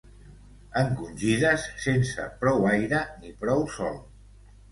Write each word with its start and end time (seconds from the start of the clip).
Encongides 0.79 1.65
sense 1.83 2.25
prou 2.41 2.65
aire 2.71 3.03
ni 3.21 3.35
prou 3.43 3.65
sol. 3.77 4.01